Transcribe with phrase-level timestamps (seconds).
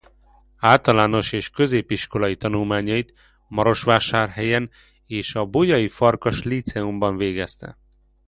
[0.59, 3.13] Általános- és középiskolai tanulmányait
[3.47, 4.69] Marosvásárhelyen
[5.33, 7.77] a Bolyai Farkas Líceumban végezte.